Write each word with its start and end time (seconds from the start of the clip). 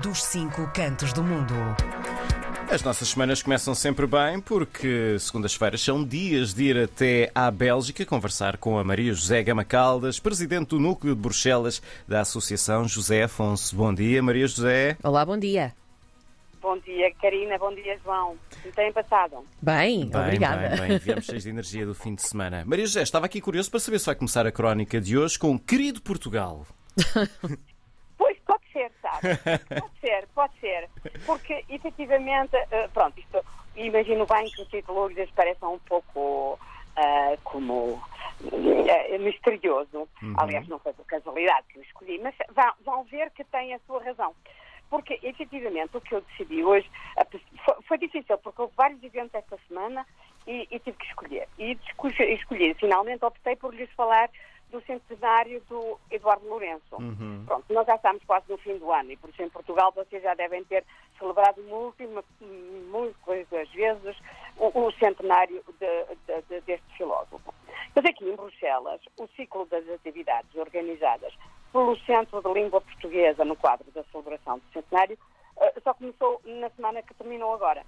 dos 0.00 0.22
cinco 0.22 0.70
cantos 0.72 1.12
do 1.12 1.22
mundo. 1.22 1.54
As 2.70 2.82
nossas 2.82 3.08
semanas 3.08 3.42
começam 3.42 3.74
sempre 3.74 4.06
bem 4.06 4.40
porque 4.40 5.18
segundas-feiras 5.18 5.82
são 5.82 6.02
dias 6.02 6.54
de 6.54 6.64
ir 6.64 6.78
até 6.78 7.30
à 7.34 7.50
Bélgica 7.50 8.06
conversar 8.06 8.56
com 8.56 8.78
a 8.78 8.84
Maria 8.84 9.12
José 9.12 9.42
Gama 9.42 9.64
Caldas, 9.64 10.18
presidente 10.18 10.68
do 10.68 10.80
Núcleo 10.80 11.14
de 11.14 11.20
Bruxelas 11.20 11.82
da 12.08 12.20
Associação 12.20 12.88
José 12.88 13.24
Afonso. 13.24 13.76
Bom 13.76 13.92
dia, 13.92 14.22
Maria 14.22 14.46
José. 14.46 14.96
Olá, 15.02 15.24
bom 15.26 15.36
dia. 15.36 15.74
Bom 16.62 16.78
dia, 16.78 17.12
Karina. 17.20 17.58
Bom 17.58 17.74
dia, 17.74 17.98
João. 18.02 18.36
Como 18.62 18.74
têm 18.74 18.92
passado? 18.92 19.44
Bem, 19.60 20.06
Bem, 20.06 20.20
obrigada. 20.22 20.76
bem, 20.76 20.88
bem. 20.88 20.98
Viemos 20.98 21.26
cheios 21.26 21.42
de 21.42 21.50
energia 21.50 21.84
do 21.84 21.94
fim 21.94 22.14
de 22.14 22.22
semana. 22.22 22.62
Maria 22.64 22.86
José, 22.86 23.02
estava 23.02 23.26
aqui 23.26 23.40
curioso 23.40 23.70
para 23.70 23.80
saber 23.80 23.98
se 23.98 24.06
vai 24.06 24.14
começar 24.14 24.46
a 24.46 24.52
crónica 24.52 25.00
de 25.00 25.18
hoje 25.18 25.38
com 25.38 25.58
Querido 25.58 26.00
Portugal. 26.00 26.64
Pode 29.22 30.00
ser, 30.00 30.28
pode 30.34 30.52
ser. 30.58 30.88
Porque, 31.24 31.64
efetivamente, 31.68 32.56
eh, 32.70 32.88
pronto, 32.92 33.18
isto, 33.18 33.44
imagino 33.76 34.26
bem 34.26 34.50
que 34.50 34.62
o 34.62 34.66
título 34.66 35.00
hoje 35.00 35.14
lhes 35.14 35.30
pareça 35.30 35.66
um 35.68 35.78
pouco 35.80 36.58
ah, 36.96 37.36
como 37.44 38.02
eh, 38.52 39.18
misterioso. 39.18 40.08
Aliás, 40.36 40.66
não 40.68 40.78
foi 40.78 40.92
por 40.92 41.06
casualidade 41.06 41.66
que 41.68 41.78
eu 41.78 41.82
escolhi, 41.82 42.18
mas 42.20 42.34
vão, 42.50 42.72
vão 42.84 43.04
ver 43.04 43.30
que 43.30 43.44
tem 43.44 43.74
a 43.74 43.78
sua 43.86 44.02
razão. 44.02 44.34
Porque, 44.90 45.18
efetivamente, 45.22 45.96
o 45.96 46.00
que 46.00 46.14
eu 46.14 46.20
decidi 46.20 46.62
hoje 46.62 46.90
foi, 47.64 47.74
foi 47.88 47.98
difícil, 47.98 48.36
porque 48.38 48.60
houve 48.60 48.74
vários 48.76 49.02
eventos 49.02 49.34
esta 49.34 49.58
semana 49.66 50.06
e, 50.46 50.68
e 50.70 50.78
tive 50.80 50.98
que 50.98 51.06
escolher. 51.06 51.48
E 51.58 51.78
escolhi, 52.34 52.74
finalmente 52.74 53.24
optei 53.24 53.56
por 53.56 53.74
lhes 53.74 53.90
falar 53.92 54.28
do 54.72 54.80
centenário 54.82 55.60
do 55.68 55.98
Eduardo 56.10 56.48
Lourenço. 56.48 56.96
Pronto, 57.46 57.72
nós 57.72 57.86
já 57.86 57.94
estamos 57.94 58.24
quase 58.24 58.46
no 58.48 58.56
fim 58.58 58.76
do 58.78 58.90
ano 58.90 59.12
e 59.12 59.16
por 59.16 59.30
isso 59.30 59.42
em 59.42 59.48
Portugal 59.50 59.92
vocês 59.92 60.22
já 60.22 60.34
devem 60.34 60.64
ter 60.64 60.84
celebrado 61.18 61.62
múltiplas, 61.62 62.24
muitas 62.90 63.68
vezes 63.70 64.16
o, 64.56 64.86
o 64.86 64.90
centenário 64.92 65.62
de- 65.78 66.16
de- 66.26 66.42
de- 66.48 66.60
deste 66.62 66.96
filósofo. 66.96 67.54
Mas 67.94 68.04
aqui 68.06 68.24
em 68.28 68.34
Bruxelas, 68.34 69.00
o 69.18 69.26
ciclo 69.36 69.66
das 69.66 69.86
atividades 69.90 70.54
organizadas 70.56 71.32
pelo 71.70 71.96
Centro 72.00 72.42
de 72.42 72.52
Língua 72.52 72.80
Portuguesa 72.80 73.44
no 73.44 73.54
quadro 73.56 73.90
da 73.92 74.02
celebração 74.04 74.58
do 74.58 74.64
centenário 74.72 75.18
eh, 75.60 75.74
só 75.84 75.92
começou 75.94 76.40
na 76.44 76.70
semana 76.70 77.02
que 77.02 77.14
terminou 77.14 77.52
agora. 77.54 77.84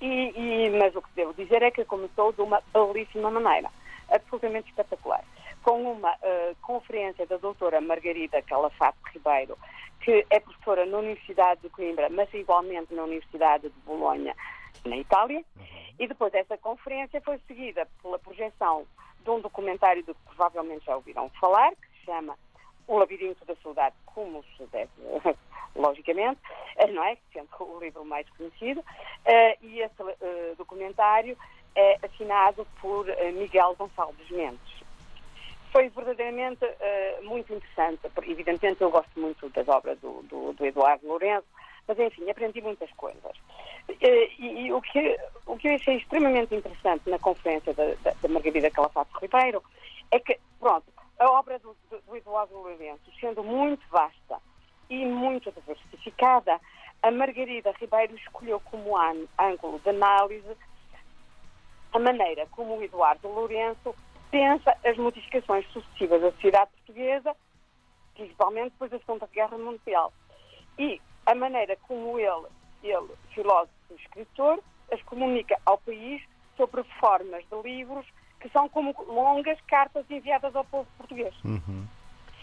E, 0.00 0.06
e- 0.36 0.70
mas 0.78 0.94
o 0.94 1.00
que 1.02 1.08
devo 1.14 1.32
dizer 1.34 1.62
é 1.62 1.70
que 1.70 1.84
começou 1.86 2.32
de 2.32 2.42
uma 2.42 2.62
belíssima 2.72 3.30
maneira, 3.30 3.70
absolutamente 4.10 4.68
espetacular, 4.68 5.24
com 5.66 5.82
uma 5.82 6.16
eh, 6.22 6.54
conferência 6.62 7.26
da 7.26 7.38
doutora 7.38 7.80
Margarida 7.80 8.40
Calafate 8.42 8.98
Ribeiro, 9.12 9.58
que 10.00 10.24
é 10.30 10.38
professora 10.38 10.86
na 10.86 10.98
Universidade 10.98 11.60
de 11.62 11.68
Coimbra, 11.70 12.08
mas 12.08 12.32
igualmente 12.32 12.94
na 12.94 13.02
Universidade 13.02 13.68
de 13.68 13.80
Bolonha, 13.80 14.32
na 14.84 14.96
Itália, 14.96 15.44
e 15.98 16.06
depois 16.06 16.32
essa 16.34 16.56
conferência 16.56 17.20
foi 17.20 17.40
seguida 17.48 17.88
pela 18.00 18.16
projeção 18.16 18.86
de 19.24 19.28
um 19.28 19.40
documentário 19.40 20.04
de 20.04 20.14
que 20.14 20.20
provavelmente 20.26 20.84
já 20.84 20.94
ouviram 20.94 21.28
falar, 21.40 21.72
que 21.72 21.88
se 21.98 22.04
chama 22.04 22.38
O 22.86 22.98
Labirinto 22.98 23.44
da 23.44 23.56
Saudade, 23.56 23.96
como 24.06 24.44
se 24.56 24.64
deve, 24.66 24.92
logicamente, 25.74 26.40
não 26.94 27.02
é? 27.02 27.18
Sendo 27.32 27.48
o 27.58 27.80
livro 27.80 28.04
mais 28.04 28.28
conhecido, 28.30 28.84
eh, 29.24 29.58
e 29.60 29.80
esse 29.80 30.00
eh, 30.20 30.54
documentário 30.56 31.36
é 31.74 31.98
assinado 32.06 32.64
por 32.80 33.04
Miguel 33.34 33.74
Gonçalves 33.74 34.30
Mendes. 34.30 34.85
Foi 35.76 35.90
verdadeiramente 35.90 36.64
eh, 36.64 37.20
muito 37.22 37.52
interessante, 37.52 38.00
evidentemente 38.22 38.80
eu 38.80 38.90
gosto 38.90 39.20
muito 39.20 39.46
das 39.50 39.68
obras 39.68 39.98
do, 40.00 40.22
do, 40.22 40.54
do 40.54 40.64
Eduardo 40.64 41.06
Lourenço, 41.06 41.44
mas 41.86 41.98
enfim, 41.98 42.30
aprendi 42.30 42.62
muitas 42.62 42.90
coisas. 42.92 43.36
Eh, 44.00 44.30
e, 44.38 44.68
e 44.68 44.72
o, 44.72 44.80
que, 44.80 45.20
o 45.44 45.54
que 45.58 45.68
eu 45.68 45.74
achei 45.74 45.98
extremamente 45.98 46.54
interessante 46.54 47.10
na 47.10 47.18
conferência 47.18 47.74
da, 47.74 47.92
da, 48.02 48.14
da 48.22 48.28
Margarida 48.30 48.70
Calafato 48.70 49.18
Ribeiro 49.20 49.62
é 50.10 50.18
que, 50.18 50.40
pronto, 50.58 50.86
a 51.18 51.30
obra 51.32 51.58
do, 51.58 51.76
do, 51.90 52.00
do 52.00 52.16
Eduardo 52.16 52.54
Lourenço, 52.54 53.12
sendo 53.20 53.44
muito 53.44 53.86
vasta 53.90 54.40
e 54.88 55.04
muito 55.04 55.52
diversificada, 55.52 56.58
a 57.02 57.10
Margarida 57.10 57.74
Ribeiro 57.78 58.16
escolheu 58.16 58.60
como 58.60 58.96
ângulo 59.38 59.78
de 59.80 59.90
análise 59.90 60.56
a 61.92 61.98
maneira 61.98 62.46
como 62.50 62.78
o 62.78 62.82
Eduardo 62.82 63.28
Lourenço 63.28 63.94
pensa 64.30 64.76
as 64.84 64.96
modificações 64.96 65.66
sucessivas 65.72 66.20
da 66.20 66.32
sociedade 66.32 66.70
portuguesa, 66.72 67.36
principalmente 68.14 68.72
depois 68.72 68.90
da 68.90 68.98
Segunda 68.98 69.26
Guerra 69.32 69.58
Mundial. 69.58 70.12
E 70.78 71.00
a 71.26 71.34
maneira 71.34 71.76
como 71.82 72.18
ele, 72.18 72.46
ele 72.82 73.08
filósofo 73.34 73.72
e 73.90 73.94
escritor, 73.94 74.62
as 74.92 75.02
comunica 75.02 75.58
ao 75.64 75.78
país 75.78 76.22
sobre 76.56 76.82
formas 77.00 77.44
de 77.48 77.62
livros 77.62 78.06
que 78.40 78.48
são 78.50 78.68
como 78.68 78.94
longas 79.08 79.60
cartas 79.62 80.04
enviadas 80.10 80.54
ao 80.54 80.64
povo 80.64 80.88
português. 80.96 81.34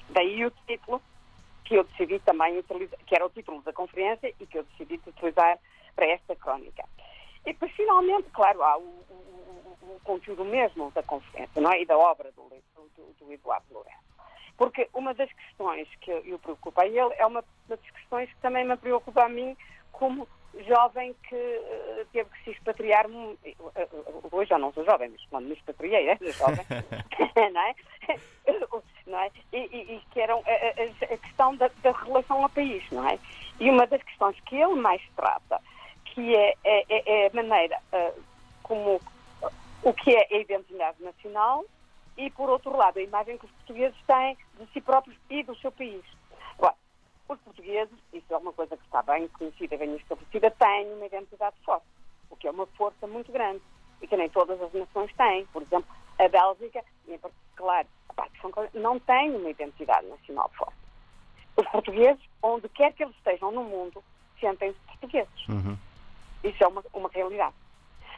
Daí 0.09 0.45
o 0.45 0.51
título 0.67 1.01
que 1.63 1.75
eu 1.75 1.83
decidi 1.85 2.19
também 2.19 2.57
utilizar, 2.57 2.99
que 3.05 3.15
era 3.15 3.25
o 3.25 3.29
título 3.29 3.61
da 3.61 3.71
conferência 3.71 4.33
e 4.39 4.45
que 4.45 4.57
eu 4.57 4.63
decidi 4.63 4.99
utilizar 5.07 5.57
para 5.95 6.07
esta 6.07 6.35
crónica. 6.35 6.83
E 7.45 7.51
depois, 7.53 7.71
finalmente, 7.73 8.29
claro, 8.31 8.63
há 8.63 8.77
o, 8.77 8.81
o- 8.81 9.77
o- 9.81 9.99
conteúdo 10.03 10.43
mesmo 10.45 10.91
da 10.91 11.03
conferência, 11.03 11.61
não 11.61 11.71
é? 11.71 11.81
E 11.81 11.85
da 11.85 11.97
obra 11.97 12.31
do, 12.31 12.43
do- 12.43 13.13
do 13.19 13.31
Eduardo 13.31 13.65
Lourenço. 13.71 13.97
Porque 14.57 14.87
uma 14.93 15.13
das 15.13 15.31
questões 15.33 15.87
que 16.01 16.11
eu 16.11 16.37
preocupa 16.39 16.83
a 16.83 16.87
ele 16.87 17.13
é 17.17 17.25
uma 17.25 17.43
das 17.67 17.79
questões 17.81 18.29
que 18.29 18.39
também 18.41 18.63
me 18.65 18.77
preocupa 18.77 19.23
a 19.25 19.29
mim 19.29 19.57
como 19.91 20.27
jovem 20.67 21.15
que 21.27 21.35
eh, 21.35 22.05
teve 22.13 22.29
que 22.29 22.43
se 22.43 22.49
expatriar. 22.51 23.07
eh, 23.43 23.55
eh, 23.75 23.87
Hoje 24.31 24.49
já 24.49 24.59
não 24.59 24.71
sou 24.71 24.85
jovem, 24.85 25.09
mas 25.09 25.25
quando 25.25 25.47
me 25.47 25.53
expatriei 25.53 26.07
era 26.07 26.31
jovem. 26.33 26.65
não 27.51 27.61
é? 27.61 27.75
Não 29.05 29.19
é? 29.19 29.29
E, 29.51 29.57
e- 29.57 29.95
e 29.95 30.01
que 30.11 30.19
eram 30.21 30.41
a, 30.45 30.49
a- 30.51 31.13
a 31.13 31.17
questão 31.17 31.55
da, 31.57 31.69
da 31.81 31.91
relação 31.91 32.41
ao 32.41 32.49
país, 32.49 32.83
não 32.89 33.07
é? 33.07 33.19
E 33.59 33.69
uma 33.69 33.85
das 33.85 34.01
questões 34.01 34.39
que 34.41 34.55
ele 34.55 34.75
mais 34.75 35.01
trata, 35.15 35.59
que 36.13 36.35
é, 36.35 36.55
é- 36.63 36.85
é- 36.89 37.23
é 37.23 37.27
a 37.27 37.33
maneira 37.33 37.77
ah, 37.91 38.11
como 38.61 39.01
o 39.81 39.93
que 39.93 40.15
é 40.15 40.27
a 40.31 40.37
identidade 40.39 41.01
nacional 41.03 41.65
e, 42.15 42.29
por 42.29 42.49
outro 42.49 42.75
lado, 42.77 42.99
a 42.99 43.01
imagem 43.01 43.37
que 43.37 43.45
os 43.45 43.51
portugueses 43.51 43.97
têm 44.05 44.37
de 44.59 44.71
si 44.71 44.79
próprios 44.79 45.17
e 45.29 45.43
do 45.43 45.55
seu 45.57 45.71
país. 45.71 46.03
Agora, 46.57 46.75
os 47.27 47.39
portugueses, 47.39 47.97
isso 48.13 48.31
é 48.31 48.37
uma 48.37 48.53
coisa 48.53 48.77
que 48.77 48.85
está 48.85 49.01
bem 49.01 49.27
conhecida, 49.29 49.77
bem 49.77 49.95
estabelecida, 49.95 50.51
têm 50.51 50.93
uma 50.93 51.05
identidade 51.05 51.55
forte, 51.65 51.85
o 52.29 52.35
que 52.35 52.47
é 52.47 52.51
uma 52.51 52.67
força 52.67 53.07
muito 53.07 53.31
grande 53.31 53.61
e 54.01 54.07
que 54.07 54.15
nem 54.15 54.29
todas 54.29 54.61
as 54.61 54.71
nações 54.71 55.11
têm. 55.15 55.45
Por 55.47 55.63
exemplo, 55.63 55.89
a 56.19 56.27
Bélgica, 56.27 56.83
em 57.07 57.17
particular, 57.17 57.85
a 58.09 58.13
parte 58.13 58.39
Paulo, 58.39 58.69
não 58.73 58.99
tem 58.99 59.35
uma 59.35 59.49
identidade 59.49 60.05
nacional 60.07 60.49
forte. 60.55 60.77
Os 61.57 61.67
portugueses, 61.67 62.21
onde 62.41 62.69
quer 62.69 62.93
que 62.93 63.03
eles 63.03 63.15
estejam 63.15 63.51
no 63.51 63.63
mundo, 63.63 64.03
sentem-se 64.39 64.79
portugueses. 64.87 65.49
Isso 66.43 66.63
é 66.63 66.67
uma, 66.67 66.83
uma 66.93 67.09
realidade. 67.09 67.55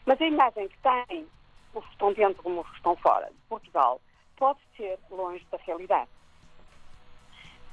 Mas 0.06 0.20
a 0.22 0.26
imagem 0.26 0.68
que 0.68 0.78
têm 0.80 1.28
os 1.74 1.84
que 1.86 1.92
estão 1.92 2.14
dentro 2.14 2.42
como 2.44 2.62
os 2.62 2.70
que 2.70 2.76
estão 2.78 2.96
fora 2.98 3.28
de 3.28 3.38
Portugal 3.50 4.00
pode 4.38 4.60
ser 4.78 4.98
longe 5.10 5.46
da 5.52 5.58
realidade. 5.58 6.10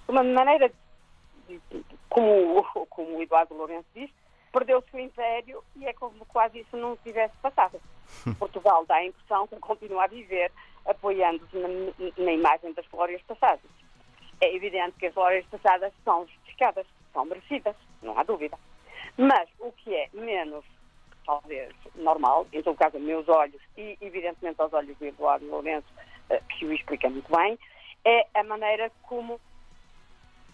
De 0.06 0.12
uma 0.12 0.22
maneira, 0.22 0.70
de- 1.48 1.60
como, 2.08 2.58
o- 2.58 2.86
como 2.86 3.16
o 3.18 3.22
Eduardo 3.22 3.54
Lourenço 3.54 3.86
diz, 3.94 4.10
perdeu-se 4.52 4.94
o 4.94 4.98
império 5.00 5.62
e 5.76 5.86
é 5.86 5.92
como 5.94 6.24
quase 6.26 6.60
isso 6.60 6.76
não 6.76 6.96
tivesse 6.98 7.34
passado. 7.38 7.80
Portugal 8.38 8.84
dá 8.86 8.96
a 8.96 9.04
impressão 9.06 9.46
que 9.46 9.56
continua 9.56 10.04
a 10.04 10.08
viver 10.08 10.52
apoiando-se 10.86 11.56
na, 11.56 11.68
na 12.24 12.32
imagem 12.32 12.72
das 12.72 12.86
glórias 12.88 13.22
passadas. 13.22 13.60
É 14.40 14.54
evidente 14.54 14.96
que 14.98 15.06
as 15.06 15.14
glórias 15.14 15.46
passadas 15.46 15.92
são 16.04 16.26
justificadas, 16.26 16.86
são 17.12 17.24
merecidas, 17.24 17.76
não 18.02 18.18
há 18.18 18.22
dúvida. 18.24 18.58
Mas 19.16 19.48
o 19.58 19.70
que 19.72 19.94
é 19.94 20.08
menos, 20.12 20.64
talvez, 21.26 21.72
normal, 21.96 22.46
em 22.52 22.62
todo 22.62 22.76
caso, 22.76 22.98
meus 22.98 23.28
olhos 23.28 23.60
e, 23.76 23.96
evidentemente, 24.00 24.60
aos 24.60 24.72
olhos 24.72 24.96
do 24.96 25.06
Eduardo 25.06 25.46
Lourenço, 25.46 25.88
eh, 26.30 26.40
que 26.48 26.64
o 26.64 26.72
explica 26.72 27.08
muito 27.10 27.30
bem, 27.34 27.58
é 28.04 28.26
a 28.34 28.42
maneira 28.42 28.90
como 29.02 29.40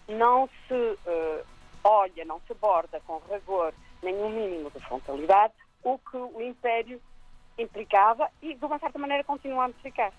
não 0.07 0.49
se 0.67 0.97
eh, 1.05 1.43
olha, 1.83 2.25
não 2.25 2.39
se 2.41 2.51
aborda 2.51 2.99
com 3.01 3.21
rigor 3.31 3.73
nenhum 4.01 4.29
mínimo 4.29 4.69
de 4.71 4.79
frontalidade 4.79 5.53
o 5.83 5.97
que 5.97 6.17
o 6.17 6.41
Império 6.41 7.01
implicava 7.57 8.29
e, 8.41 8.53
de 8.53 8.65
uma 8.65 8.79
certa 8.79 8.99
maneira, 8.99 9.23
continua 9.23 9.65
a 9.65 9.69
implicar. 9.69 10.13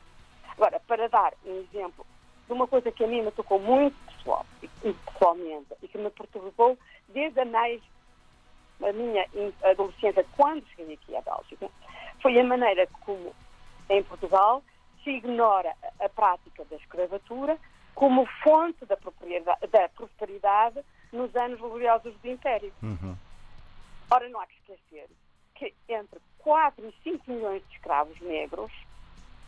Agora, 0.52 0.81
para 0.81 1.08
dar 1.08 1.32
um 1.44 1.60
exemplo 1.60 2.06
de 2.46 2.52
uma 2.52 2.66
coisa 2.66 2.90
que 2.90 3.04
a 3.04 3.06
mim 3.06 3.22
me 3.22 3.31
tocou 3.31 3.58
muito 3.58 3.96
pessoal, 4.06 4.44
pessoalmente 4.82 5.75
e 5.82 5.88
que 5.88 5.98
me 5.98 6.10
perturbou 6.10 6.78
desde 7.08 7.40
a 7.40 7.44
mais 7.44 7.81
a 8.82 8.93
minha 8.93 9.27
in- 9.35 9.53
adolescência, 9.65 10.25
quando 10.37 10.67
cheguei 10.69 10.94
aqui 10.94 11.17
à 11.17 11.21
Bélgica, 11.23 11.69
foi 12.23 12.38
a 12.38 12.44
maneira 12.44 12.87
como, 13.05 13.35
em 13.88 14.03
Portugal, 14.03 14.62
se 15.03 15.11
ignora 15.11 15.75
a, 15.99 16.09
prática 16.09 16.65
da 16.67 16.77
escravatura 16.77 17.59
como 17.94 18.27
fonte 18.43 18.85
da, 18.87 18.97
propriedade- 18.97 19.67
da 19.69 19.88
prosperidade 19.91 20.81
nos 21.12 21.35
anos 21.37 21.59
gloriosos 21.59 22.15
do 22.21 22.29
Império. 22.29 22.73
Uhum. 22.82 23.17
Ora, 24.11 24.29
não 24.29 24.41
há 24.41 24.47
que 24.47 24.55
esquecer 24.56 25.09
que 25.55 25.75
entre 25.88 26.21
4 26.38 26.87
e 26.87 26.94
5 27.03 27.31
milhões 27.31 27.62
de 27.69 27.75
escravos 27.77 28.19
negros 28.21 28.71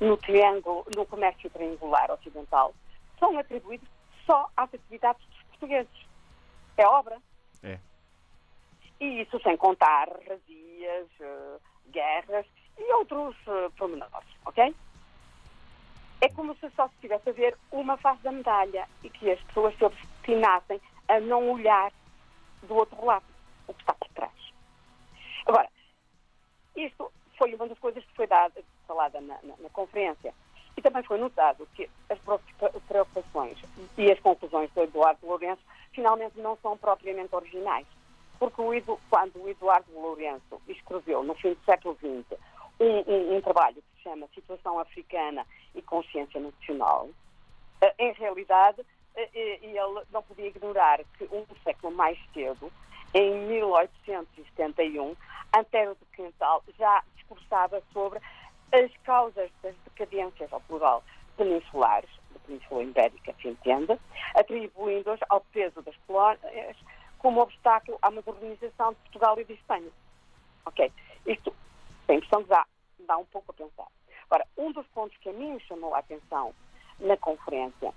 no 0.00 0.16
triângulo, 0.16 0.84
no 0.96 1.06
comércio 1.06 1.48
triangular 1.50 2.10
ocidental, 2.10 2.74
são 3.18 3.38
atribuídos 3.38 3.88
só 4.26 4.48
às 4.56 4.72
atividades 4.74 5.24
dos 5.26 5.42
portugueses. 5.44 6.06
É 6.76 6.86
obra. 6.86 7.18
É. 7.62 7.78
E 9.02 9.22
isso 9.22 9.36
sem 9.42 9.56
contar 9.56 10.08
razias, 10.28 11.08
eh, 11.18 11.58
guerras 11.88 12.46
e 12.78 12.92
outros 12.94 13.34
uh, 13.48 13.68
pormenores, 13.76 14.28
ok? 14.46 14.72
É 16.20 16.28
como 16.28 16.54
se 16.54 16.70
só 16.70 16.86
se 16.86 16.94
estivesse 16.94 17.28
a 17.28 17.32
ver 17.32 17.58
uma 17.72 17.96
face 17.96 18.22
da 18.22 18.30
medalha 18.30 18.88
e 19.02 19.10
que 19.10 19.28
as 19.28 19.40
pessoas 19.40 19.76
se 19.76 19.84
obstinassem 19.84 20.80
a 21.08 21.18
não 21.18 21.50
olhar 21.50 21.92
do 22.62 22.76
outro 22.76 23.04
lado, 23.04 23.24
o 23.66 23.74
que 23.74 23.82
está 23.82 23.92
por 23.92 24.08
trás. 24.10 24.52
Agora, 25.46 25.68
isto 26.76 27.12
foi 27.36 27.52
uma 27.56 27.66
das 27.66 27.80
coisas 27.80 28.04
que 28.04 28.14
foi 28.14 28.28
dada, 28.28 28.62
falada 28.86 29.20
na, 29.20 29.36
na, 29.42 29.56
na 29.58 29.68
conferência. 29.70 30.32
E 30.76 30.80
também 30.80 31.02
foi 31.02 31.18
notado 31.18 31.68
que 31.74 31.90
as 32.08 32.20
preocupações 32.86 33.58
e 33.98 34.12
as 34.12 34.20
conclusões 34.20 34.70
do 34.70 34.82
Eduardo 34.82 35.26
Lourenço 35.26 35.62
finalmente 35.92 36.38
não 36.38 36.56
são 36.62 36.78
propriamente 36.78 37.34
originais. 37.34 37.86
Porque 38.42 38.60
o 38.60 38.98
quando 39.08 39.40
o 39.40 39.48
Eduardo 39.48 39.86
Lourenço 39.92 40.60
escreveu, 40.66 41.22
no 41.22 41.32
fim 41.36 41.50
do 41.50 41.64
século 41.64 41.94
XX, 41.94 42.36
um, 42.80 42.98
um, 43.06 43.36
um 43.36 43.40
trabalho 43.40 43.76
que 43.76 43.98
se 43.98 44.02
chama 44.02 44.26
Situação 44.34 44.80
Africana 44.80 45.46
e 45.76 45.80
Consciência 45.80 46.40
Nacional, 46.40 47.08
eh, 47.80 47.94
em 48.00 48.12
realidade, 48.14 48.84
eh, 49.14 49.30
eh, 49.32 49.58
ele 49.62 50.02
não 50.10 50.24
podia 50.24 50.48
ignorar 50.48 50.98
que 51.16 51.24
um 51.30 51.46
século 51.62 51.94
mais 51.94 52.18
cedo, 52.34 52.72
em 53.14 53.32
1871, 53.46 55.14
Antero 55.56 55.94
de 55.94 56.16
Quintal 56.16 56.64
já 56.76 57.00
discursava 57.14 57.80
sobre 57.92 58.18
as 58.72 58.90
causas 59.04 59.52
das 59.62 59.76
decadências, 59.84 60.52
ao 60.52 60.60
plural, 60.62 61.04
peninsulares, 61.36 62.10
da 62.32 62.40
Península 62.40 62.82
Ibérica, 62.82 63.36
se 63.40 63.46
entende, 63.46 63.96
atribuindo-as 64.34 65.20
ao 65.28 65.42
peso 65.52 65.80
das 65.82 65.94
colónias 66.08 66.76
como 67.22 67.40
obstáculo 67.40 67.96
à 68.02 68.10
modernização 68.10 68.90
de 68.90 68.98
Portugal 68.98 69.38
e 69.38 69.44
de 69.44 69.52
Espanha. 69.54 69.90
Ok? 70.66 70.92
Isto 71.24 71.54
tem 72.06 72.16
impressão 72.16 72.42
que 72.42 72.48
dá, 72.48 72.66
dá 73.06 73.16
um 73.16 73.24
pouco 73.24 73.52
a 73.52 73.54
pensar. 73.54 73.86
Agora, 74.26 74.46
um 74.58 74.72
dos 74.72 74.86
pontos 74.88 75.16
que 75.18 75.28
a 75.28 75.32
mim 75.32 75.58
chamou 75.60 75.94
a 75.94 76.00
atenção 76.00 76.52
na 76.98 77.16
conferência 77.16 77.94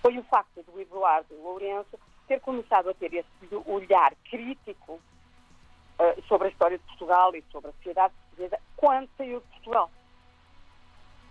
foi 0.00 0.18
o 0.18 0.22
facto 0.24 0.62
do 0.62 0.80
Eduardo 0.80 1.34
Lourenço 1.42 1.98
ter 2.26 2.40
começado 2.40 2.88
a 2.88 2.94
ter 2.94 3.12
esse 3.12 3.54
olhar 3.66 4.14
crítico 4.30 4.94
uh, 4.94 6.22
sobre 6.26 6.48
a 6.48 6.50
história 6.50 6.78
de 6.78 6.84
Portugal 6.84 7.34
e 7.36 7.44
sobre 7.52 7.70
a 7.70 7.74
sociedade 7.74 8.14
portuguesa 8.14 8.58
quando 8.76 9.08
saiu 9.18 9.40
de 9.40 9.46
Portugal. 9.46 9.90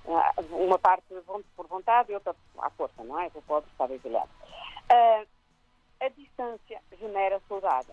Uh, 0.06 0.56
uma 0.56 0.78
parte 0.78 1.06
por 1.56 1.68
vontade 1.68 2.12
e 2.12 2.16
outra 2.16 2.36
à 2.60 2.70
força, 2.72 3.04
não 3.04 3.20
é? 3.20 3.32
O 3.34 3.42
pobre 3.42 3.70
estava 3.72 3.94
exilado. 3.94 4.30
Uh, 4.92 5.28
a 6.00 6.10
distância 6.10 6.82
genera 7.00 7.42
saudade, 7.48 7.92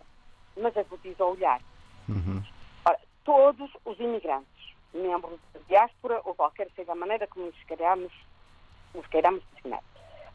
mas 0.56 0.76
agudiza 0.76 1.24
o 1.24 1.32
olhar. 1.32 1.60
Uhum. 2.08 2.42
Ora, 2.84 2.98
todos 3.24 3.70
os 3.84 3.98
imigrantes, 4.00 4.74
membros 4.92 5.38
da 5.52 5.60
diáspora 5.68 6.20
ou 6.24 6.34
qualquer 6.34 6.68
seja 6.74 6.92
a 6.92 6.96
maneira 6.96 7.26
como 7.26 7.46
nos 7.46 7.62
queiramos, 7.64 8.12
nos 8.94 9.06
queiramos 9.06 9.42
designar. 9.54 9.82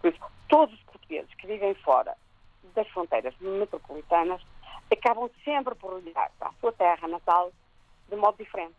Por 0.01 0.13
isso, 0.13 0.21
todos 0.47 0.73
os 0.73 0.83
portugueses 0.83 1.33
que 1.35 1.47
vivem 1.47 1.73
fora 1.75 2.15
das 2.73 2.87
fronteiras 2.89 3.33
metropolitanas 3.39 4.41
acabam 4.91 5.29
sempre 5.43 5.75
por 5.75 5.93
olhar 5.93 6.31
para 6.37 6.49
a 6.49 6.53
sua 6.59 6.71
terra 6.71 7.07
natal 7.07 7.51
de 8.09 8.15
modo 8.15 8.37
diferente. 8.37 8.75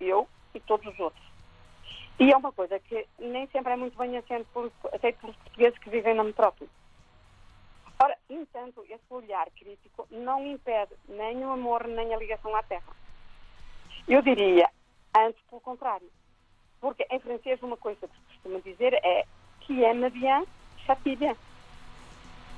Eu 0.00 0.28
e 0.54 0.60
todos 0.60 0.86
os 0.86 1.00
outros. 1.00 1.24
E 2.18 2.32
é 2.32 2.36
uma 2.36 2.52
coisa 2.52 2.78
que 2.80 3.06
nem 3.18 3.46
sempre 3.48 3.72
é 3.72 3.76
muito 3.76 3.96
bem 3.96 4.16
aceito 4.16 4.46
pelos 4.52 4.72
portugueses 5.36 5.78
que 5.78 5.90
vivem 5.90 6.14
na 6.14 6.24
metrópole. 6.24 6.70
Entanto, 8.28 8.84
esse 8.88 9.04
olhar 9.10 9.48
crítico 9.52 10.06
não 10.10 10.44
impede 10.44 10.94
nem 11.08 11.44
o 11.44 11.50
amor 11.50 11.86
nem 11.86 12.12
a 12.12 12.18
ligação 12.18 12.54
à 12.56 12.62
terra. 12.62 12.92
Eu 14.08 14.20
diria, 14.20 14.68
antes 15.16 15.40
pelo 15.48 15.60
contrário. 15.60 16.10
Porque 16.80 17.06
em 17.10 17.20
francês 17.20 17.62
uma 17.62 17.76
coisa 17.76 18.06
que 18.06 18.14
se 18.14 18.22
costuma 18.34 18.58
dizer 18.60 18.94
é 18.94 19.24
que 19.60 19.84
aime 19.84 20.10
bien, 20.10 20.44
châtie. 20.84 21.36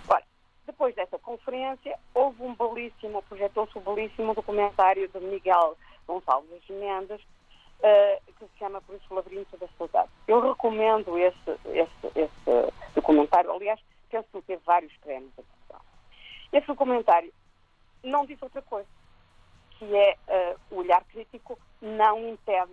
Ora, 0.09 0.25
depois 0.67 0.95
dessa 0.95 1.19
conferência, 1.19 1.99
houve 2.15 2.43
um 2.43 2.55
belíssimo, 2.55 3.23
projetou-se 3.23 3.79
um 3.79 3.83
belíssimo 3.83 4.35
documentário 4.35 5.09
de 5.09 5.21
Miguel 5.21 5.77
Gonçalves 6.07 6.67
Mendes, 6.69 7.21
uh, 7.21 8.33
que 8.39 8.45
se 8.47 8.59
chama 8.59 8.81
Por 8.81 8.97
isso 8.97 9.07
o 9.11 9.15
Labirinto 9.15 9.57
da 9.59 9.69
Saudade. 9.77 10.09
Eu 10.27 10.41
recomendo 10.41 11.19
esse, 11.19 11.51
esse, 11.67 12.19
esse 12.19 12.73
documentário. 12.95 13.53
Aliás, 13.53 13.81
penso 14.11 14.29
que 14.33 14.43
teve 14.43 14.63
vários 14.65 14.95
prémios 14.99 15.33
Portugal. 15.35 15.58
Esse 16.53 16.67
documentário 16.67 17.33
não 18.03 18.25
diz 18.25 18.41
outra 18.41 18.63
coisa, 18.63 18.89
que 19.73 19.85
é 19.97 20.17
uh, 20.29 20.75
o 20.75 20.79
olhar 20.79 21.05
crítico 21.05 21.59
não 21.81 22.29
impede 22.29 22.73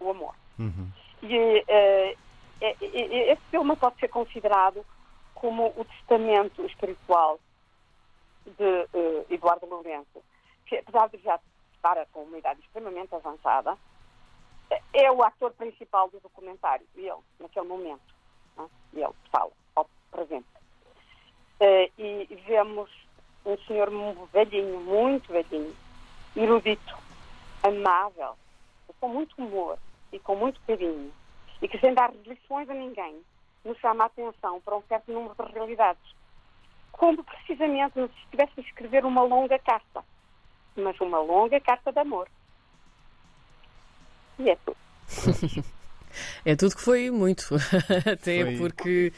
o 0.00 0.10
amor. 0.10 0.34
Uhum. 0.58 0.90
E 1.22 1.60
uh, 1.60 2.18
esse 2.60 3.42
filme 3.50 3.76
pode 3.76 3.98
ser 3.98 4.08
considerado 4.08 4.84
como 5.34 5.72
o 5.76 5.84
testamento 5.84 6.64
espiritual 6.66 7.38
de 8.46 8.88
uh, 8.94 9.26
Eduardo 9.30 9.66
Lourenço, 9.66 10.22
que 10.66 10.76
apesar 10.76 11.08
de 11.08 11.18
já 11.18 11.38
estar 11.74 12.06
com 12.12 12.22
uma 12.22 12.38
idade 12.38 12.60
extremamente 12.60 13.14
avançada, 13.14 13.76
é 14.92 15.10
o 15.10 15.22
ator 15.22 15.52
principal 15.52 16.08
do 16.08 16.20
documentário, 16.20 16.86
ele, 16.96 17.12
naquele 17.38 17.66
momento. 17.66 18.14
Não? 18.56 18.64
É? 18.64 18.68
Ele 19.00 19.14
fala, 19.30 19.50
ao 19.76 19.88
presente. 20.10 20.46
Uh, 21.60 21.90
e 21.98 22.42
vemos 22.46 22.90
um 23.44 23.56
senhor 23.66 23.90
velhinho, 24.32 24.80
muito 24.80 25.32
velhinho, 25.32 25.74
erudito, 26.34 26.96
amável, 27.62 28.34
com 29.00 29.08
muito 29.08 29.34
humor 29.36 29.78
e 30.12 30.18
com 30.18 30.34
muito 30.34 30.60
carinho, 30.66 31.12
e 31.60 31.68
que 31.68 31.78
sem 31.78 31.92
dar 31.92 32.12
lições 32.26 32.68
a 32.68 32.74
ninguém, 32.74 33.20
nos 33.64 33.78
chama 33.78 34.04
a 34.04 34.06
atenção 34.06 34.60
para 34.60 34.76
um 34.76 34.82
certo 34.82 35.12
número 35.12 35.34
de 35.34 35.52
realidades. 35.52 36.14
Como 36.92 37.24
precisamente 37.24 37.94
se 37.94 38.22
estivesse 38.22 38.52
a 38.58 38.60
escrever 38.60 39.04
uma 39.04 39.22
longa 39.22 39.58
carta, 39.58 40.04
mas 40.76 40.98
uma 41.00 41.20
longa 41.20 41.60
carta 41.60 41.92
de 41.92 41.98
amor. 41.98 42.28
E 44.38 44.50
é 44.50 44.56
tudo. 44.56 44.76
É 46.44 46.56
tudo 46.56 46.74
que 46.74 46.82
foi 46.82 47.10
muito, 47.10 47.54
até 48.10 48.44
foi. 48.44 48.56
porque 48.56 49.12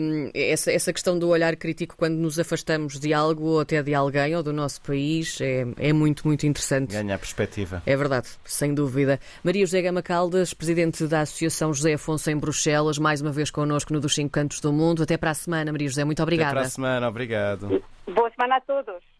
um, 0.00 0.30
essa, 0.34 0.70
essa 0.70 0.92
questão 0.92 1.18
do 1.18 1.28
olhar 1.28 1.56
crítico 1.56 1.94
quando 1.96 2.16
nos 2.16 2.38
afastamos 2.38 2.98
de 2.98 3.14
algo 3.14 3.44
ou 3.44 3.60
até 3.60 3.82
de 3.82 3.94
alguém 3.94 4.36
ou 4.36 4.42
do 4.42 4.52
nosso 4.52 4.80
país 4.82 5.40
é, 5.40 5.66
é 5.78 5.92
muito, 5.92 6.26
muito 6.26 6.46
interessante. 6.46 6.92
Ganha 6.92 7.14
a 7.14 7.18
perspectiva. 7.18 7.82
É 7.86 7.96
verdade, 7.96 8.28
sem 8.44 8.74
dúvida. 8.74 9.18
Maria 9.42 9.64
José 9.64 9.82
Gama 9.82 10.02
Caldas, 10.02 10.52
presidente 10.52 11.06
da 11.06 11.22
Associação 11.22 11.72
José 11.72 11.94
Afonso 11.94 12.30
em 12.30 12.36
Bruxelas, 12.36 12.98
mais 12.98 13.20
uma 13.20 13.32
vez 13.32 13.50
connosco 13.50 13.92
no 13.92 14.00
dos 14.00 14.14
Cinco 14.14 14.30
Cantos 14.30 14.60
do 14.60 14.72
Mundo. 14.72 15.02
Até 15.02 15.16
para 15.16 15.30
a 15.30 15.34
semana, 15.34 15.72
Maria 15.72 15.88
José, 15.88 16.04
muito 16.04 16.22
obrigada. 16.22 16.50
Até 16.50 16.60
para 16.60 16.66
a 16.66 16.70
semana, 16.70 17.08
obrigado. 17.08 17.82
Boa 18.06 18.30
semana 18.30 18.56
a 18.56 18.60
todos. 18.60 19.02